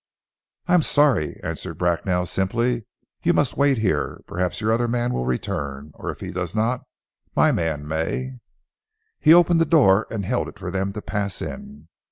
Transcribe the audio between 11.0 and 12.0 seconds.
pass in.